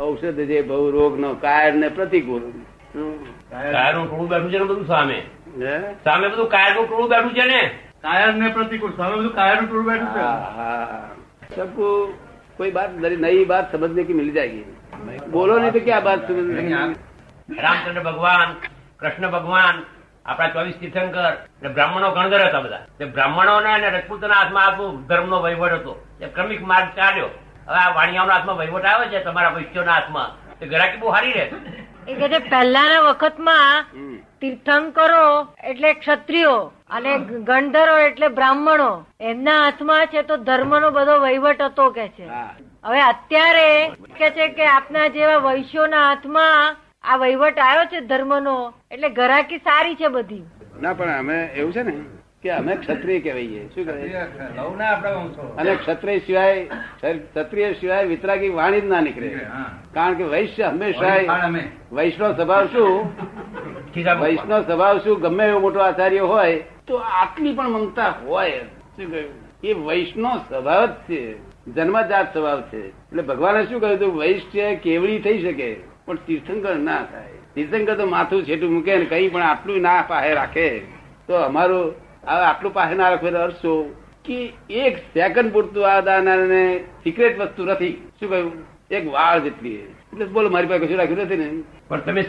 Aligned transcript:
ઔષધ 0.00 0.39
જે 0.41 0.61
બહુ 0.63 0.89
રોગ 0.89 1.17
નો 1.17 1.35
કાયર 1.35 1.73
ને 1.73 1.89
પ્રતિકૂળ 1.89 2.43
શું? 2.91 3.07
કાયરનું 3.51 4.07
ટોળું 4.07 4.29
બેઠું 4.29 4.49
છે 4.49 4.57
ને 4.57 4.65
બધું 4.65 4.85
સામે 4.87 5.17
હે? 5.59 5.73
સામે 6.03 6.27
બધું 6.27 6.47
કાયરનું 6.47 6.85
ટોળું 6.85 7.09
બેઠું 7.09 7.33
છે 7.33 7.45
ને 7.45 7.61
કાયર 8.01 8.31
ને 8.33 8.49
પ્રતિકૂળ 8.51 8.95
સામે 8.95 9.15
બધું 9.15 9.33
કાયરનું 9.33 9.67
ટૂર 9.67 9.83
બેઠું 9.83 10.09
છે 10.09 10.21
हाँ, 10.21 10.39
हाँ। 10.51 11.15
सबको 11.51 11.85
कोई 12.59 12.71
बात 12.71 12.91
नई 12.97 13.15
नई 13.17 13.45
बात 13.45 13.71
समझने 13.71 14.03
की 14.05 14.13
मिल 14.13 14.31
जाएगी 14.31 14.63
बोलो 15.29 15.59
नहीं 15.59 15.71
तो 15.71 15.79
क्या 15.81 15.99
बात 16.01 16.25
समझ 16.25 16.45
રામચંદ્ર 17.59 18.01
ભગવાન 18.01 18.49
કૃષ્ણ 18.99 19.29
ભગવાન 19.29 19.75
આપણા 20.25 20.53
ચોવીસ 20.53 20.75
તીર્થંકર 20.79 21.23
અને 21.59 21.69
બ્રાહ્મણો 21.69 22.09
ગણધર 22.13 22.41
હતા 22.45 22.61
બધા 22.61 22.83
તે 22.97 23.05
બ્રાહ્મણોને 23.07 23.69
અને 23.69 23.87
રજપૂતના 23.91 24.35
હાથમાં 24.35 24.65
આખું 24.65 24.91
ધર્મનો 25.07 25.37
વહીવટ 25.43 25.73
હતો 25.75 25.93
એ 26.19 26.29
ક્રમિક 26.29 26.61
માર્ગ 26.63 26.89
ચાલ્યો 26.95 27.29
હવે 27.67 27.79
આ 27.83 27.93
વાણિયાઓના 27.97 28.35
હાથમાં 28.37 28.59
વહીવટ 28.61 28.89
આવે 28.91 29.05
છે 29.13 29.23
તમારા 29.27 29.55
વૈશ્યોના 29.57 29.97
હાથમાં. 29.99 30.29
તો 30.59 30.65
ગરાકી 30.73 31.01
બહુ 31.01 31.13
સારી 31.15 31.33
રહે. 31.37 31.45
એ 32.07 32.39
પહેલાના 32.51 33.01
વખતમાં 33.07 33.85
તીર્થંકરો 34.41 35.25
એટલે 35.71 35.89
ક્ષત્રિયો 35.93 36.59
અને 36.89 37.11
ગણધરો 37.47 37.95
એટલે 38.07 38.27
બ્રાહ્મણો 38.37 38.91
એમના 39.31 39.57
હાથમાં 39.63 40.07
છે 40.13 40.23
તો 40.29 40.37
ધર્મનો 40.47 40.91
બધો 40.91 41.17
વહીવટ 41.25 41.61
હતો 41.67 41.89
કે 41.97 42.05
છે. 42.17 42.25
હવે 42.85 43.01
અત્યારે 43.01 43.67
કે 44.19 44.31
છે 44.37 44.47
કે 44.57 44.65
આપના 44.67 45.09
જેવા 45.17 45.43
વૈશ્યોના 45.47 46.05
હાથમાં 46.07 46.79
આ 47.03 47.17
વહીવટ 47.17 47.61
આવ્યો 47.67 47.91
છે 47.91 48.01
ધર્મનો 48.09 48.55
એટલે 48.91 49.09
ગરાકી 49.19 49.61
સારી 49.67 49.99
છે 50.01 50.09
બધી. 50.15 50.45
ના 50.81 50.93
પણ 50.93 51.13
અમે 51.19 51.37
એવું 51.55 51.73
છે 51.73 51.83
ને 51.83 51.93
કે 52.43 52.49
અમે 52.49 52.75
ક્ષત્રિય 52.75 53.19
કહેવાઈએ. 53.19 53.67
શું 53.67 53.85
કહેવાય? 53.85 54.09
અને 55.57 55.75
ક્ષત્રિય 55.75 56.19
સિવાય 56.19 56.65
ક્ષત્રિય 57.03 57.73
સિવાય 57.73 58.05
વિતરાગી 58.05 58.49
વાણી 58.49 58.81
જ 58.81 58.85
ના 58.85 59.01
નીકળે. 59.01 59.27
કારણ 59.93 60.13
કે 60.13 60.23
વૈશ્ય 60.23 60.63
હંમેશા 60.63 61.49
વૈષ્ણવ 61.91 62.31
સ્વભાવ 62.35 62.65
શું. 62.65 63.11
વૈષ્ણવ 64.21 64.61
સ્વભાવ 64.61 64.97
શું? 64.97 65.21
ગમે 65.21 65.45
એવો 65.45 65.59
મોટો 65.59 65.79
આચાર્ય 65.79 66.19
હોય 66.19 66.63
તો 66.87 66.95
આટલી 66.95 67.53
પણ 67.53 67.69
મમતા 67.69 68.09
હોય 68.25 68.51
શું 68.95 69.11
કહ્યું? 69.11 69.31
એ 69.63 69.73
વૈષ્ણવ 69.73 70.37
સ્વભાવ 70.37 70.85
જ 70.85 70.89
છે. 70.89 71.21
જન્મજાત 71.73 72.33
સ્વભાવ 72.33 72.61
છે. 72.61 72.87
એટલે 72.87 73.21
ભગવાને 73.21 73.65
શું 73.65 73.81
કહ્યું 73.81 73.97
હતું? 73.97 74.17
વૈશ્ય 74.17 74.75
કેવડી 74.75 75.19
થઈ 75.19 75.41
શકે 75.41 75.75
પણ 76.05 76.15
તીર્થંકર 76.15 76.75
ના 76.75 77.03
થાય. 77.11 77.33
તીર્થંકર 77.55 77.95
તો 77.95 78.05
માથું 78.05 78.45
છેટું 78.45 78.71
મૂકે 78.73 78.97
ને 78.97 79.05
કઈ 79.05 79.29
પણ 79.29 79.41
આટલું 79.41 79.81
ના 79.81 80.05
પાસે 80.07 80.33
રાખે. 80.33 80.69
તો 81.27 81.33
અમારું 81.33 82.10
હવે 82.27 82.43
આટલું 82.45 82.73
પાસે 82.73 82.95
ના 82.95 83.09
રાખે 83.09 83.29
અર્થ 83.29 83.61
શું 83.61 83.95
કે 84.25 84.53
એક 84.69 84.97
સેકન્ડ 84.97 85.53
પૂરતું 85.53 85.87
આ 85.91 86.01
દાનાને 86.01 86.77
સિક્રેટ 87.03 87.39
વસ્તુ 87.39 87.65
નથી. 87.65 87.91
શું 88.19 88.29
કહ્યું? 88.29 88.51
એક 88.91 89.07
વાળ 89.07 89.39
જેટલી 89.39 89.75
એટલે 89.75 90.25
બોલો 90.25 90.49
મારી 90.49 90.67
પાસે 90.67 90.85
કશું 90.85 90.97
રાખ્યું 90.97 91.19
નથી 91.19 91.37
ને? 91.37 91.49
પણ 91.87 91.99
તમે? 91.99 92.21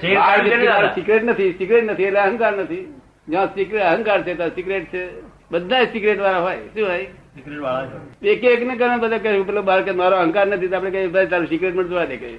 સિક્રેટ 0.95 1.25
નથી 1.25 1.53
સિક્રેટ 1.53 1.91
નથી 1.91 2.03
એટલે 2.03 2.20
અહંકાર 2.20 2.53
નથી. 2.59 2.95
જ્યાં 3.29 3.55
સિક્રેટ 3.55 3.83
અહંકાર 3.83 4.23
છે 4.23 4.35
ત્યાં 4.35 4.55
સિક્રેટ 4.55 4.85
છે. 4.95 5.05
બધા 5.51 5.85
સિક્રેટ 5.85 6.20
વાળા 6.20 6.39
હોય. 6.39 6.57
શું 6.57 6.89
હોય? 6.89 7.05
સિક્રેટ. 7.05 8.27
એક 8.27 8.45
એક 8.45 8.67
ને 8.67 8.77
કારણે 8.77 8.97
બધા 8.97 9.19
કહ્યું 9.19 9.47
પેલો 9.47 9.63
બાળક 9.63 9.95
મારો 9.95 10.17
અહંકાર 10.17 10.47
નથી 10.47 10.75
આપણે 10.75 10.91
કહીએ 10.91 11.07
ભાઈ 11.07 11.27
તારું 11.27 11.47
સિક્રેટ 11.47 11.77
પણ 11.77 11.89
જોવા 11.89 12.05
દે 12.05 12.17
કહે 12.17 12.33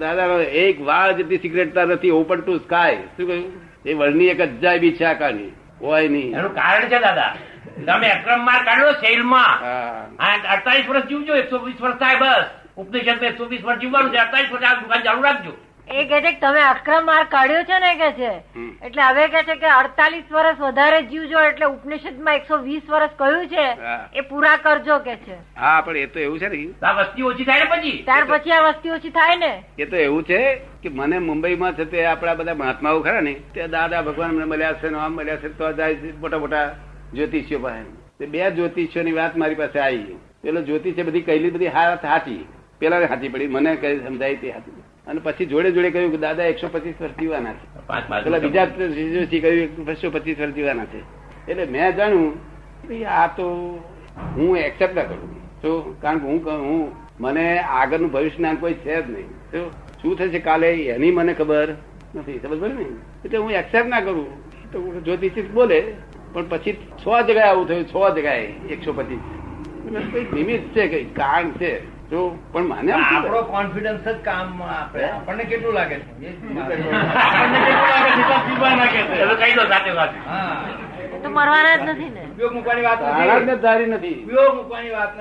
દાદા 0.00 0.24
એક 0.62 0.80
વાળ 0.80 1.12
જેટલી 1.12 1.38
સિક્રેટતા 1.38 1.84
નથી 1.84 2.10
ઓપન 2.10 2.40
ટુ 2.40 2.58
સ્કાય 2.58 2.96
શું 3.16 3.26
કહ્યું? 3.26 3.52
એ 3.86 3.94
વર્ણની 3.94 4.26
એક 4.26 4.40
અજાયબી 4.40 4.92
છે 4.92 5.04
આકારની. 5.04 5.52
હોય 5.80 6.08
નહીં. 6.08 6.34
એનું 6.34 6.54
કારણ 6.54 6.88
છે 6.88 6.98
દાદા 7.00 7.32
તમે 7.86 8.08
અક્રમ 8.10 8.40
માર 8.44 8.64
કાઢ્યો 8.64 8.92
સેલમાં 9.00 9.58
હા. 9.60 10.06
અડતાલીસ 10.54 10.88
વર્ષ 10.88 11.08
જીવજો 11.08 11.34
એકસો 11.36 11.58
વીસ 11.58 11.80
વર્ષ 11.80 11.98
થાય 11.98 12.16
બસ. 12.16 12.46
ઉપનિષદ 12.76 13.22
એકસો 13.22 13.44
વીસ 13.44 13.62
વર્ષ 13.62 13.80
જીવવાનું 13.80 14.10
છે 14.12 14.18
અડતાલીસ 14.18 14.50
વર્ષ 14.52 14.64
આ 14.64 14.80
દુકાન 14.82 15.02
ચાલુ 15.02 15.22
રાખજો. 15.22 15.52
એ 15.90 16.04
કે 16.04 16.20
છે 16.24 16.32
તમે 16.40 16.62
અક્રમ 16.62 17.06
માર 17.06 17.24
કાઢ્યો 17.34 17.64
છે 17.64 17.78
ને 17.80 17.92
કે 18.00 18.08
છે. 18.16 18.30
એટલે 18.86 19.02
હવે 19.02 19.24
કે 19.34 19.42
છે 19.48 19.54
કે 19.56 19.68
અડતાલીસ 19.74 20.30
વર્ષ 20.30 20.58
વધારે 20.60 20.98
જીવજો 21.10 21.38
એટલે 21.40 21.66
ઉપનિષદમાં 21.66 22.34
એકસો 22.34 22.58
વીસ 22.62 22.82
વર્ષ 22.88 23.14
કહ્યું 23.18 23.48
છે 23.48 23.64
એ 24.14 24.24
પૂરા 24.30 24.56
કરજો 24.58 24.98
કે 25.06 25.14
છે. 25.24 25.36
હા 25.56 25.80
પણ 25.80 25.96
એ 25.96 26.06
તો 26.06 26.18
એવું 26.20 26.38
છે 26.38 26.48
ને 26.48 26.58
વસ્તી 26.98 27.22
ઓછી 27.22 27.44
થાય 27.44 27.64
ને 27.64 27.70
પછી? 27.72 28.02
ત્યાર 28.04 28.24
પછી 28.24 28.52
આ 28.52 28.64
વસ્તી 28.68 28.90
ઓછી 28.90 29.10
થાય 29.10 29.36
ને. 29.36 29.52
એ 29.78 29.86
તો 29.86 29.96
એવું 29.96 30.24
છે 30.24 30.40
કે 30.82 30.88
મને 30.90 31.18
મુંબઈમાં 31.20 31.74
છે 31.74 31.84
તે 31.86 32.04
આપણા 32.06 32.34
બધા 32.34 32.54
મહાત્માઓ 32.54 33.00
ખરા 33.00 33.20
ને 33.20 33.34
તે 33.54 33.68
દાદા 33.68 34.02
ભગવાન 34.02 34.34
મને 34.36 34.44
મળ્યા 34.44 34.78
છે 34.82 34.94
આમ 34.94 35.12
મળ્યા 35.14 35.42
છે 35.42 35.48
તો 35.58 35.72
જાય 35.72 35.94
છે 35.94 36.12
મોટા 36.20 36.38
મોટા 36.38 36.66
જ્યોતિષીઓ 37.14 37.58
પાસે. 37.58 38.26
બે 38.26 38.38
જ્યોતિષીઓ 38.50 39.02
ની 39.02 39.12
વાત 39.12 39.36
મારી 39.36 39.60
પાસે 39.62 39.80
આવી 39.80 40.18
પેલો 40.42 40.60
જ્યોતિષે 40.62 41.02
બધી 41.02 41.22
કહેલી 41.22 41.50
બધી 41.50 41.74
હાથ 41.78 42.04
હાચી. 42.04 42.42
પેલા 42.78 43.06
હાચી 43.06 43.28
પડી. 43.28 43.48
મને 43.48 43.76
કઈ 43.76 43.98
સમજાય 44.04 44.36
તે 44.36 44.52
હાચી. 44.52 44.77
અને 45.08 45.20
પછી 45.24 45.46
જોડે 45.46 45.70
જોડે 45.72 45.90
કહ્યું 45.90 46.10
કે 46.10 46.18
દાદા 46.24 46.44
એકસો 46.52 46.68
પચીસ 46.72 47.00
વર્ષ 47.00 47.18
જીવાના 47.20 47.52
છે. 47.52 47.66
પેલા 48.24 48.38
બીજા 48.38 48.66
કહ્યું 48.66 49.88
એકસો 49.88 50.10
પચીસ 50.10 50.40
વર્ષ 50.40 50.54
જીવાના 50.54 50.84
છે. 50.84 51.00
એટલે 51.48 51.64
મેં 51.64 51.96
જાણ્યું 51.96 52.32
આ 53.18 53.26
તો 53.36 53.46
હું 54.36 54.56
એક્સેપ્ટ 54.56 54.94
ના 54.94 55.02
કરું. 55.02 55.36
તો 55.62 55.70
કારણ 56.02 56.18
કે 56.18 56.26
હું 56.26 56.38
હું 56.66 56.92
મને 57.20 57.58
આગળનું 57.58 58.12
ભવિષ્ય 58.12 58.36
જ્ઞાન 58.36 58.56
કોઈ 58.56 58.74
છે 58.74 59.02
જ 59.02 59.10
નહીં. 59.10 59.28
તો 59.52 59.70
શું 60.02 60.18
થશે 60.18 60.38
કાલે 60.38 60.68
એની 60.96 61.10
મને 61.10 61.32
ખબર 61.34 61.68
નથી. 62.14 62.38
સમજ 62.42 62.60
પડી 62.60 62.72
ને? 62.72 62.86
એટલે 63.24 63.38
હું 63.38 63.50
એક્સેપ્ટ 63.50 63.88
ના 63.88 64.00
કરું. 64.00 64.28
તો 64.72 64.78
જ્યોતિષી 65.04 65.42
બોલે 65.42 65.78
પણ 66.32 66.46
પછી 66.48 66.72
છ 66.72 67.04
જગ્યાએ 67.26 67.50
આવું 67.50 67.68
થયું 67.68 67.86
છ 67.92 68.16
જગ્યાએ 68.16 68.48
એકસો 68.70 68.92
પચીસ. 68.92 69.22
કઈ 70.12 70.26
નિમિત્ત 70.32 70.66
છે 70.76 70.88
કઈ 70.88 71.04
કારણ 71.04 71.50
છે. 71.60 71.97
જો 72.10 72.38
પણ 72.52 72.62
મને 72.62 72.92
આપણો 72.92 73.42
કોન્ફિડન્સ 73.42 74.08
જ 74.08 74.16
કામ 74.24 74.62
આપે. 74.62 75.04
આપણને 75.10 75.44
કેટલું 75.44 75.72
લાગે 75.74 75.98
છે? 75.98 76.26
એ 76.26 76.30
આપણને 76.60 77.58
કેટલું 77.60 77.88
લાગે 77.88 78.10
છે? 78.10 78.46
પીવા 78.46 78.74
નાખે 78.74 79.02
છે. 79.02 79.24
તમે 79.24 79.34
કહી 79.34 79.54
દો 79.54 79.64
સાથે 79.68 79.92
સાથે 79.94 80.18
તો 81.22 81.30
મરવાના 81.30 81.76
જ 81.76 81.88
નથી 81.88 82.10
ને. 82.10 82.20
ઉપયોગ 82.20 82.52
મૂકવાની 82.52 82.82
વાત 82.82 82.98
નથી. 83.02 83.54
ધારી 83.56 84.14
ઉપયોગ 84.24 84.54
મૂકવાની 84.54 84.90
વાત 84.90 85.20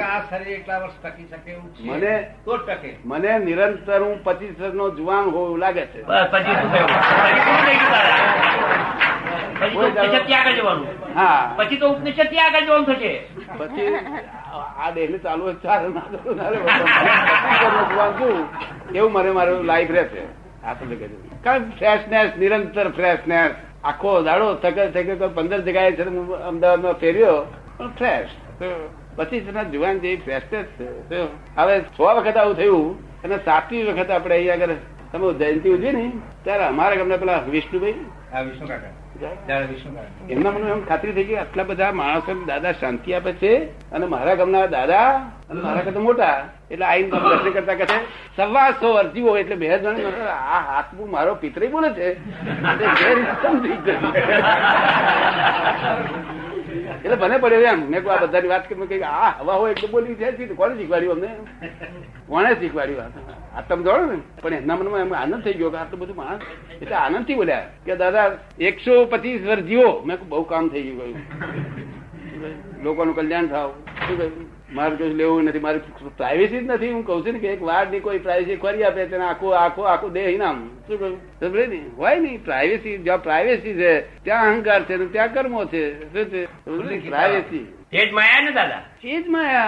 આ 0.00 0.20
શરીર 0.30 0.48
એટલા 0.48 0.78
વર્ષ 0.78 0.92
ટકી 1.02 1.26
શકે 1.30 1.50
એવું 1.50 1.74
છે. 1.74 1.82
મને- 1.82 2.24
તો 2.44 2.56
ટકે. 2.56 2.96
મને 3.04 3.38
નિરંતર 3.38 4.02
હું 4.02 4.24
પચીસ 4.24 4.60
વર્ષનો 4.60 4.90
જુવાન 4.90 5.24
હોવું 5.24 5.58
લાગે 5.58 5.86
છે. 5.86 6.02
બસ 6.02 6.26
પછી 6.30 6.44
શું 6.44 6.72
થયું 6.72 6.86
પછી 6.86 7.40
પૂરું 7.40 7.66
થઈ 7.66 7.74
ગયું 7.74 7.90
દાદા. 7.90 8.18
પછી 9.60 9.74
તો 9.74 9.79
ઉપનિષદ 9.90 10.26
ત્યાં 10.26 10.54
જવાનું. 10.58 10.86
હા. 11.14 11.40
પછી 11.58 11.80
તો 11.80 11.86
ઉપનિષદ 11.94 12.28
ત્યાં 12.32 12.48
આગળ 12.48 12.66
જવાનું 12.66 12.86
થશે. 12.90 13.12
પછી 13.58 13.88
આ 14.82 14.90
દેહ 14.90 15.08
ચાલુ 15.24 15.42
હોય 15.42 15.56
ચાલે 15.64 15.88
ના 15.94 16.06
ચાલુ 16.12 16.34
ના 16.34 16.50
રહે. 16.50 16.58
પચીસ 16.66 16.92
વર્ષનો 17.62 17.82
જુવાન 17.90 18.12
છું 18.20 18.36
એવું 18.94 19.10
મને 19.12 19.30
મારું 19.38 19.66
લાઈફ 19.70 19.92
રહેશે. 19.96 20.22
આ 20.64 20.74
તો 20.74 20.84
કહ્યું 20.90 21.12
કારણ 21.44 21.66
ફ્રેશનેસ 21.78 22.30
નિરંતર 22.42 22.86
ફ્રેશનેસ 22.98 23.52
આખો 23.84 24.10
દાડો 24.22 24.46
થકે 24.62 24.84
થકે 24.94 25.14
તો 25.20 25.26
પંદર 25.36 25.60
જગ્યાએ 25.66 25.92
છે 25.98 26.04
અમદાવાદમાં 26.48 26.96
ફેર્યો 27.02 27.36
પણ 27.78 27.92
ફ્રેશ 27.98 28.32
પચીસ 29.16 29.42
તેના 29.46 29.68
જુવાન 29.74 29.96
જેવી 30.02 30.22
ફ્રેશનેસ 30.26 30.66
છે. 30.78 31.20
હવે 31.56 31.74
સો 31.96 32.04
વખત 32.16 32.36
આવું 32.36 32.56
થયું 32.56 32.88
અને 33.24 33.36
સાતમી 33.44 33.84
વખત 33.88 34.10
આપણે 34.10 34.34
અહીંયા 34.34 34.58
આગળ 34.60 34.76
તમે 35.12 35.26
જયંતિ 35.40 35.68
ઉજવી 35.74 35.92
ને 35.92 36.04
ત્યારે 36.44 36.64
અમારે 36.66 36.94
ગમે 36.96 37.16
પેલા 37.18 37.40
વિષ્ણુભાઈ. 37.48 37.98
એમના 40.32 40.52
મને 40.54 40.66
એમ 40.70 40.82
ખાતરી 40.88 41.14
થઈ 41.16 41.26
ગઈ 41.28 41.38
આટલા 41.42 41.64
બધા 41.64 41.92
માણસો 41.92 42.32
દાદા 42.50 42.72
શાંતિ 42.80 43.14
આપે 43.14 43.32
છે 43.40 43.52
અને 43.92 44.06
મારા 44.06 44.36
ગામના 44.40 44.66
દાદા 44.76 45.08
અને 45.50 45.60
મારા 45.60 45.84
કરતા 45.86 46.04
મોટા 46.06 46.36
એટલે 46.70 46.86
આઈને 46.86 47.10
તમે 47.10 47.28
દર્શન 47.32 47.52
કરતા 47.56 47.76
કહે 47.80 47.98
સવાસો 48.36 48.88
અરજી 49.00 49.24
હોય 49.26 49.40
એટલે 49.44 49.56
બે 49.56 49.66
જણ 49.74 49.98
આ 50.28 50.60
આ 50.74 50.82
બુ 50.96 51.02
મારો 51.14 51.32
પિતરી 51.42 51.68
બોલે 51.68 51.90
છે. 51.94 52.08
એટલે 57.04 57.16
મને 57.16 57.38
પડ્યો 57.38 57.60
એમ. 57.60 57.90
મેં 57.90 58.10
આ 58.10 58.16
બધાની 58.16 58.48
વાત 58.48 58.68
કરી 58.68 58.86
કઈ 58.86 59.00
આ 59.00 59.30
હવા 59.30 59.54
હોય 59.54 59.70
એટલે 59.70 59.88
બોલી 59.88 60.14
જાય 60.14 60.32
કોને 60.32 60.76
શીખવાડ્યું 60.76 61.12
અમને? 61.12 61.28
કોને 62.26 62.54
શીખવાડ્યું? 62.54 63.00
આ? 63.02 63.58
આ 63.58 63.60
તમે 63.60 63.82
જોડો 63.84 64.06
ને. 64.06 64.18
પણ 64.42 64.54
એમના 64.54 64.76
મનમાં 64.76 65.00
એમ 65.00 65.14
આનંદ 65.14 65.42
થઈ 65.44 65.52
ગયો 65.52 65.70
કે 65.70 65.76
આટલું 65.76 66.00
બધું 66.00 66.16
માણસ 66.16 66.40
એટલે 66.82 66.94
આનંદથી 66.94 67.34
બોલ્યા 67.34 67.66
કે, 67.84 67.96
દાદા, 67.96 68.32
એકસો 68.58 69.04
પચીસ 69.04 69.46
વર્ષ 69.46 69.62
જીવો. 69.62 70.02
મેં 70.06 70.16
બહુ 70.28 70.42
કામ 70.42 70.68
થઈ 70.68 70.82
ગયું 70.82 71.16
લોકોનું 72.82 73.16
કલ્યાણ 73.16 73.46
થાવ. 73.46 73.70
શું 73.70 74.18
કહ્યું? 74.18 74.59
મારે 74.72 74.96
કશું 74.96 75.14
લેવું 75.14 75.44
નથી 75.44 75.58
મારી 75.58 75.80
પ્રાઇવેસી 76.16 76.58
જ 76.58 76.66
નથી. 76.66 76.90
હું 76.90 77.04
કઉ 77.06 77.20
છું 77.20 77.32
ને 77.32 77.38
કે 77.38 77.48
એક 77.48 77.62
વારની 77.62 78.00
કોઈ 78.00 78.18
પ્રાઇવેસી 78.18 78.56
ખરી 78.56 78.82
આપે 78.82 79.06
તેને 79.06 79.24
આખું 79.24 79.58
આખો 79.58 79.82
આખું 79.82 80.12
દેહ 80.12 80.28
ઇનામ. 80.28 80.68
શું 80.86 80.98
કહ્યું 80.98 81.18
સમજે 81.40 81.66
ને? 81.66 81.82
હોય 81.96 82.20
નહીં 82.20 82.44
પ્રાઇવેસી 82.44 82.98
જ્યાં 82.98 83.22
પ્રાઇવેસી 83.22 83.74
છે 83.74 84.00
ત્યાં 84.24 84.54
અહંકાર 84.54 84.84
છે 84.84 85.12
ત્યાં 85.12 85.34
કર્મો 85.34 85.64
છે. 85.64 85.82
શું 86.12 86.24
છે? 86.30 86.44
પ્રાઇવેસી 87.08 87.66
એ 87.92 88.06
જ 88.06 88.12
માયા 88.12 88.40
ને 88.44 88.50
દાદા? 88.52 88.82
એ 89.04 89.22
જ 89.22 89.28
માયા. 89.28 89.66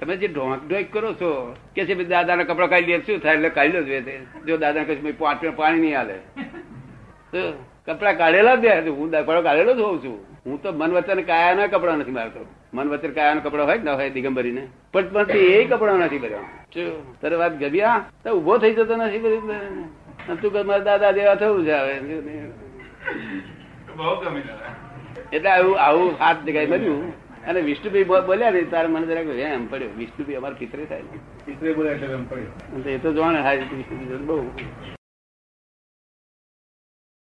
તમે 0.00 0.16
જે 0.16 0.28
ઢોંક 0.28 0.68
ઢોંક 0.68 0.92
કરો 0.92 1.12
છો 1.12 1.56
કે 1.74 1.84
છે 1.84 2.04
દાદા 2.04 2.36
ના 2.36 2.42
કપડા 2.42 2.66
કાઢી 2.66 2.86
લે 2.86 2.98
શું 2.98 3.18
થાય? 3.18 3.34
એટલે 3.34 3.48
કાઢી 3.48 3.72
લો 3.72 3.82
જ 3.82 4.02
જો 4.46 4.56
દાદા 4.56 4.84
કશું 4.84 5.18
પાંચ 5.18 5.44
પાણી 5.56 5.80
નહીં 5.80 5.96
હાલે. 5.96 6.18
કપડા 7.86 8.12
કાઢેલા 8.12 8.54
જ 8.54 8.60
દે 8.60 8.90
હું 8.90 9.10
કપડા 9.10 9.40
કાઢેલો 9.40 9.74
જ 9.74 9.78
હોઉં 9.78 10.04
છું. 10.04 10.26
હું 10.46 10.62
તો 10.62 10.72
મન 10.72 10.92
વચન 10.92 11.20
કાયાના 11.20 11.66
કપડા 11.66 11.96
નથી 11.96 12.10
મારતો. 12.10 12.46
મન 12.74 12.88
વચન 12.88 13.10
કાયાનો 13.10 13.40
કપડા 13.40 13.64
હોય 13.64 13.78
કે 13.78 13.84
ના 13.84 13.94
હોય 13.94 14.10
દિગંબરીને. 14.10 14.68
પણ 14.92 15.08
પણ 15.08 15.30
એ 15.30 15.64
કપડા 15.64 15.96
નથી 15.96 16.18
ભર્યા 16.18 16.38
તારે 17.20 17.36
વાત 17.36 17.52
ગભ્યા? 17.52 18.04
તો 18.24 18.30
ઊભો 18.30 18.58
થઈ 18.58 18.72
જતો 18.72 18.96
નથી 18.96 19.18
ભર્યો. 19.18 19.40
તું. 20.34 20.52
કે 20.52 20.62
મારા 20.62 20.78
દાદા 20.78 21.12
જેવા 21.12 21.34
થવું 21.34 21.64
છે 21.64 21.72
હવે. 21.72 22.00
બહુ 23.96 24.24
ગમી 24.24 24.42
એટલે 25.32 25.50
આવું 25.50 25.80
આવું 25.80 26.12
હાથ 26.20 26.36
જગ્યાએ 26.36 26.66
બન્યું. 26.66 27.12
અને 27.46 27.60
વિષ્ણુભાઈ 27.60 28.04
બોલ્યા 28.04 28.50
ને 28.50 28.62
તારે 28.62 28.88
મને 28.88 29.06
જરાક 29.06 29.26
એમ 29.26 29.66
પડ્યો. 29.66 29.88
વિષ્ણુભાઈ 29.98 30.34
અમારા 30.34 30.56
પિતરે 30.58 30.84
થાય 30.84 31.02
પિતરે 31.44 31.72
બોલ્યા 31.72 31.92
એટલે 31.92 32.06
એમ 32.06 32.24
પડ્યો. 32.28 32.90
એ 32.90 32.98
તો 32.98 33.12
જાણે 33.12 33.40
હા 33.40 33.52
વિષ્ણુભાઈ 33.52 34.16
બહુ. 34.16 34.50